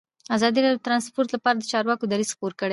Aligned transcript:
ازادي 0.35 0.59
راډیو 0.61 0.79
د 0.81 0.85
ترانسپورټ 0.87 1.27
لپاره 1.35 1.57
د 1.57 1.63
چارواکو 1.71 2.09
دریځ 2.11 2.29
خپور 2.35 2.51
کړی. 2.59 2.69